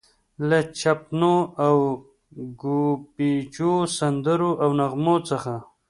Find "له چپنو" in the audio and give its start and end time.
0.49-1.35